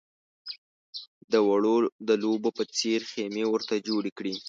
د 1.31 1.33
وړو 1.47 1.75
د 2.07 2.09
لوبو 2.23 2.49
په 2.57 2.63
څېر 2.77 2.99
خېمې 3.11 3.43
ورته 3.47 3.75
جوړې 3.87 4.11
کړې. 4.17 4.33